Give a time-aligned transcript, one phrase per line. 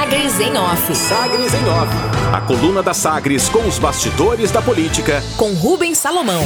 [0.00, 0.96] Sagres em Off.
[0.96, 1.94] Sagres em Off.
[2.32, 5.22] A coluna da Sagres com os bastidores da política.
[5.36, 6.42] Com Rubens Salomão.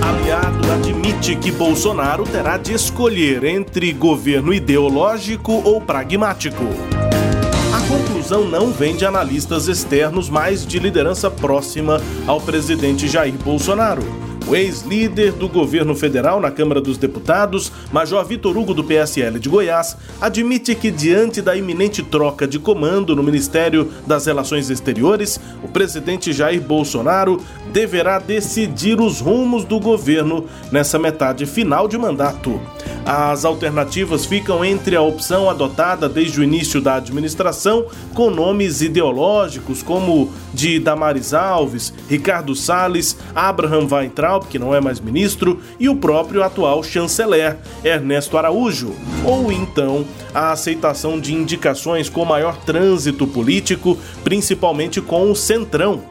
[0.00, 6.62] Aliado admite que Bolsonaro terá de escolher entre governo ideológico ou pragmático.
[7.72, 14.04] A conclusão não vem de analistas externos, mas de liderança próxima ao presidente Jair Bolsonaro.
[14.46, 19.48] O ex-líder do governo federal na Câmara dos Deputados, Major Vitor Hugo do PSL de
[19.48, 25.68] Goiás, admite que, diante da iminente troca de comando no Ministério das Relações Exteriores, o
[25.68, 27.40] presidente Jair Bolsonaro
[27.72, 32.60] deverá decidir os rumos do governo nessa metade final de mandato.
[33.06, 39.82] As alternativas ficam entre a opção adotada desde o início da administração, com nomes ideológicos
[39.82, 45.96] como de Damares Alves, Ricardo Salles, Abraham Weintraub, que não é mais ministro, e o
[45.96, 53.98] próprio atual chanceler, Ernesto Araújo, ou então a aceitação de indicações com maior trânsito político,
[54.22, 56.02] principalmente com o Centrão.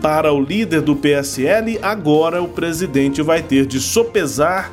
[0.00, 4.70] Para o líder do PSL, agora o presidente vai ter de sopesar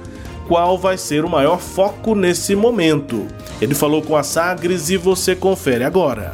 [0.47, 3.25] qual vai ser o maior foco nesse momento.
[3.59, 6.29] Ele falou com a Sagres e você confere agora.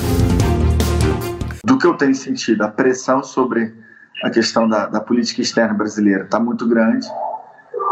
[1.64, 3.73] Do que eu tenho sentido, a pressão sobre
[4.24, 7.08] a questão da, da política externa brasileira está muito grande.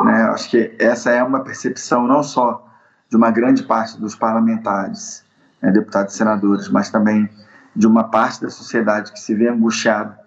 [0.04, 0.24] Né?
[0.24, 2.66] Acho que essa é uma percepção não só
[3.10, 5.26] de uma grande parte dos parlamentares,
[5.62, 7.30] né, deputados e senadores, mas também
[7.76, 10.18] de uma parte da sociedade que se vê angustiada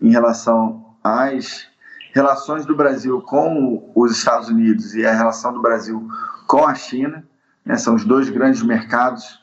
[0.00, 1.68] em relação às
[2.12, 6.06] relações do Brasil com os Estados Unidos e a relação do Brasil
[6.46, 7.24] com a China.
[7.64, 9.40] Né, são os dois grandes mercados,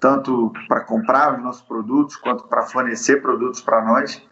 [0.00, 4.22] tanto para comprar os nossos produtos quanto para fornecer produtos para nós.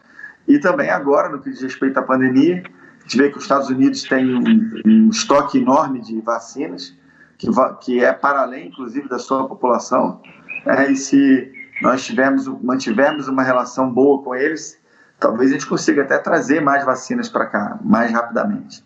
[0.46, 2.62] E também agora, no que diz respeito à pandemia,
[2.98, 6.94] a gente vê que os Estados Unidos têm um, um estoque enorme de vacinas,
[7.38, 7.48] que,
[7.80, 10.20] que é para além, inclusive, da sua população.
[10.64, 11.52] É, e se
[11.82, 14.78] nós tivermos, mantivermos uma relação boa com eles,
[15.20, 18.84] talvez a gente consiga até trazer mais vacinas para cá, mais rapidamente.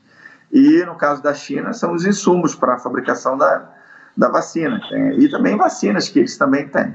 [0.53, 3.71] E no caso da China, são os insumos para a fabricação da,
[4.17, 4.81] da vacina.
[5.17, 6.95] E também vacinas que eles também têm.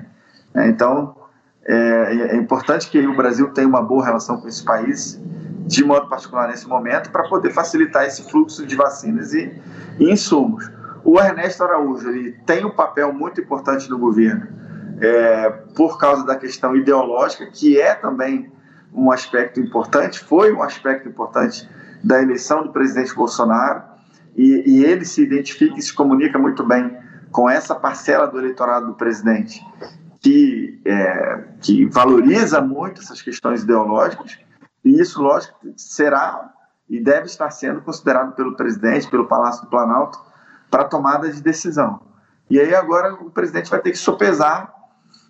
[0.53, 1.16] É, então,
[1.68, 5.20] é, é, importante que o Brasil tenha uma boa relação com esses países,
[5.66, 9.52] de modo particular nesse momento, para poder facilitar esse fluxo de vacinas e,
[10.00, 10.70] e insumos.
[11.03, 14.48] O Ernesto Araújo ele tem um papel muito importante no governo,
[15.02, 18.52] é, por causa da questão ideológica, que é também
[18.94, 21.68] um aspecto importante, foi um aspecto importante
[22.03, 23.82] da eleição do presidente Bolsonaro,
[24.36, 26.96] e, e ele se identifica e se comunica muito bem
[27.32, 29.62] com essa parcela do eleitorado do presidente
[30.25, 34.40] que, é, que valoriza muito essas questões ideológicas,
[34.84, 36.52] e isso, lógico, será
[36.90, 40.19] e deve estar sendo considerado pelo presidente, pelo Palácio do Planalto,
[40.72, 42.02] para tomada de decisão.
[42.50, 44.74] E aí agora o presidente vai ter que sopesar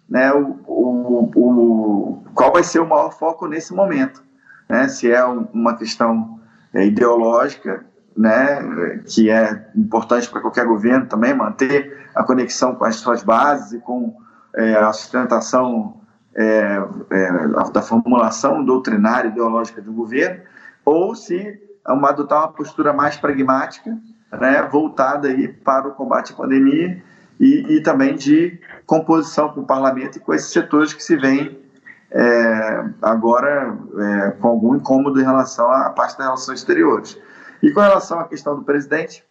[0.07, 4.23] né, o, o, o, qual vai ser o maior foco nesse momento.
[4.69, 6.39] Né, se é um, uma questão
[6.73, 7.85] é, ideológica,
[8.16, 13.73] né, que é importante para qualquer governo também, manter a conexão com as suas bases
[13.73, 14.23] e com
[14.55, 16.01] é, a sustentação
[16.35, 16.77] é,
[17.11, 20.41] é da formulação doutrinária ideológica do governo,
[20.83, 23.97] ou se uma, adotar uma postura mais pragmática,
[24.31, 27.01] né, voltada aí para o combate à pandemia
[27.39, 31.59] e, e também de composição com o parlamento e com esses setores que se veem
[32.11, 37.19] é, agora é, com algum incômodo em relação à parte das relações exteriores.
[37.61, 39.23] E com relação à questão do presidente,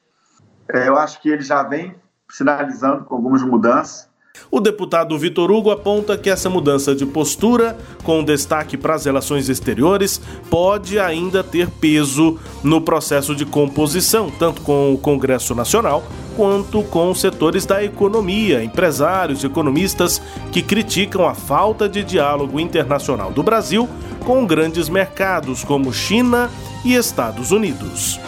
[0.69, 1.95] é, eu acho que ele já vem
[2.29, 4.11] sinalizando com algumas mudanças.
[4.55, 9.49] O deputado Vitor Hugo aponta que essa mudança de postura, com destaque para as relações
[9.49, 16.05] exteriores, pode ainda ter peso no processo de composição, tanto com o Congresso Nacional
[16.37, 20.23] quanto com setores da economia, empresários e economistas
[20.53, 23.89] que criticam a falta de diálogo internacional do Brasil
[24.25, 26.49] com grandes mercados como China
[26.85, 28.21] e Estados Unidos.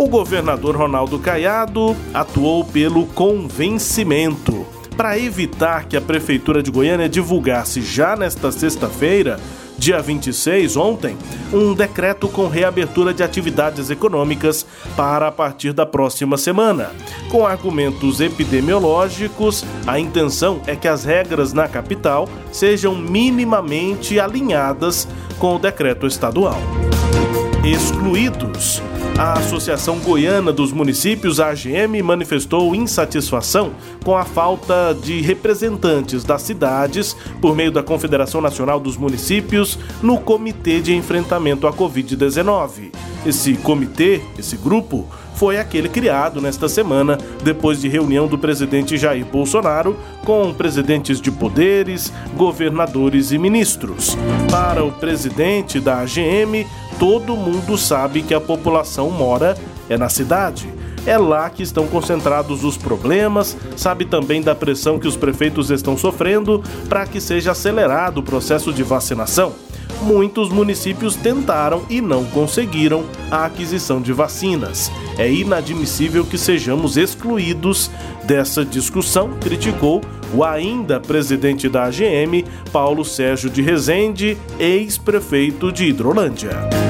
[0.00, 4.66] O governador Ronaldo Caiado atuou pelo convencimento
[4.96, 9.38] para evitar que a prefeitura de Goiânia divulgasse já nesta sexta-feira
[9.76, 11.18] dia 26, ontem,
[11.52, 14.64] um decreto com reabertura de atividades econômicas
[14.96, 16.92] para a partir da próxima semana.
[17.28, 25.06] Com argumentos epidemiológicos, a intenção é que as regras na capital sejam minimamente alinhadas
[25.38, 26.58] com o decreto estadual.
[27.62, 28.82] Excluídos
[29.20, 33.72] a Associação Goiana dos Municípios, AGM, manifestou insatisfação
[34.02, 40.16] com a falta de representantes das cidades por meio da Confederação Nacional dos Municípios no
[40.16, 42.92] Comitê de Enfrentamento à Covid-19.
[43.26, 49.26] Esse comitê, esse grupo, foi aquele criado nesta semana, depois de reunião do presidente Jair
[49.26, 54.16] Bolsonaro com presidentes de poderes, governadores e ministros.
[54.50, 56.66] Para o presidente da AGM,
[57.00, 59.56] todo mundo sabe que a população mora
[59.88, 60.68] é na cidade.
[61.06, 65.96] É lá que estão concentrados os problemas, sabe também da pressão que os prefeitos estão
[65.96, 69.54] sofrendo para que seja acelerado o processo de vacinação
[70.02, 74.90] muitos municípios tentaram e não conseguiram a aquisição de vacinas.
[75.18, 77.90] É inadmissível que sejamos excluídos
[78.24, 80.00] dessa discussão, criticou
[80.34, 86.89] o ainda presidente da AGM, Paulo Sérgio de Rezende, ex-prefeito de Hidrolândia.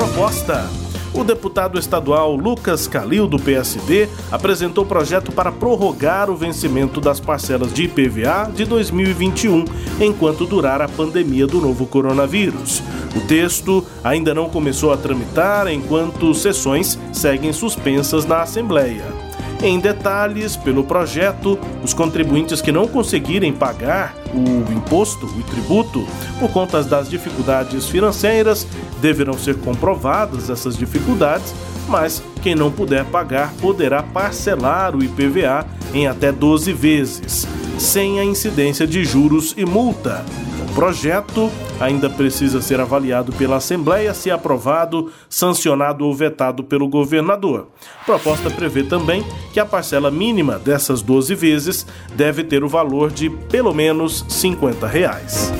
[0.00, 0.66] Proposta
[1.12, 7.74] o deputado estadual Lucas Calil, do PSD, apresentou projeto para prorrogar o vencimento das parcelas
[7.74, 9.64] de IPVA de 2021,
[10.00, 12.82] enquanto durar a pandemia do novo coronavírus.
[13.14, 19.29] O texto ainda não começou a tramitar enquanto sessões seguem suspensas na Assembleia.
[19.62, 26.06] Em detalhes, pelo projeto, os contribuintes que não conseguirem pagar o imposto, o tributo,
[26.38, 28.66] por conta das dificuldades financeiras,
[29.02, 31.54] deverão ser comprovadas essas dificuldades,
[31.86, 37.46] mas quem não puder pagar poderá parcelar o IPVA em até 12 vezes,
[37.78, 40.24] sem a incidência de juros e multa.
[40.62, 47.68] O projeto ainda precisa ser avaliado pela Assembleia, se aprovado, sancionado ou vetado pelo governador.
[48.04, 53.30] Proposta prevê também que a parcela mínima dessas 12 vezes deve ter o valor de
[53.30, 55.50] pelo menos 50 reais.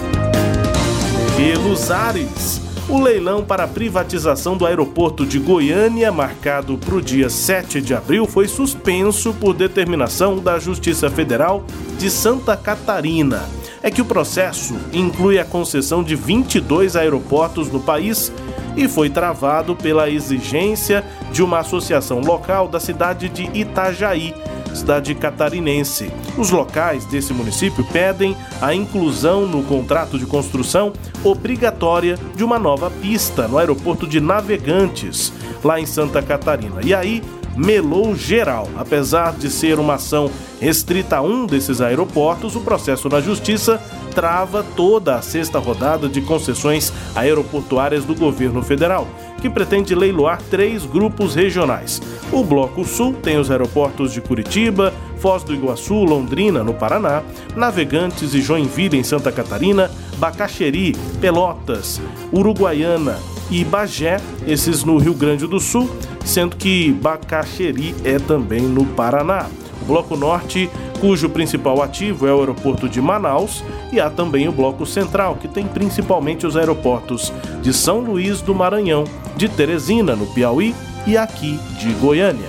[1.37, 2.61] Pelos ares.
[2.88, 7.94] O leilão para a privatização do aeroporto de Goiânia, marcado para o dia 7 de
[7.94, 11.64] abril, foi suspenso por determinação da Justiça Federal
[11.99, 18.32] de Santa Catarina é que o processo inclui a concessão de 22 aeroportos no país
[18.77, 24.35] e foi travado pela exigência de uma associação local da cidade de Itajaí,
[24.75, 26.12] cidade catarinense.
[26.38, 30.93] Os locais desse município pedem a inclusão no contrato de construção
[31.25, 35.32] obrigatória de uma nova pista no aeroporto de Navegantes,
[35.65, 36.81] lá em Santa Catarina.
[36.85, 37.23] E aí,
[37.60, 38.68] melou geral.
[38.76, 43.80] Apesar de ser uma ação restrita a um desses aeroportos, o processo na Justiça
[44.14, 49.06] trava toda a sexta rodada de concessões aeroportuárias do governo federal,
[49.40, 52.00] que pretende leiloar três grupos regionais.
[52.32, 57.22] O Bloco Sul tem os aeroportos de Curitiba, Foz do Iguaçu, Londrina, no Paraná,
[57.54, 62.00] Navegantes e Joinville, em Santa Catarina, Bacaxeri, Pelotas,
[62.32, 63.18] Uruguaiana
[63.50, 65.91] e Bagé, esses no Rio Grande do Sul,
[66.25, 69.47] sendo que Bacaxeri é também no Paraná.
[69.82, 70.70] O Bloco Norte,
[71.00, 75.49] cujo principal ativo é o aeroporto de Manaus, e há também o Bloco Central, que
[75.49, 77.32] tem principalmente os aeroportos
[77.62, 79.05] de São Luís do Maranhão,
[79.37, 80.75] de Teresina, no Piauí,
[81.06, 82.49] e aqui de Goiânia.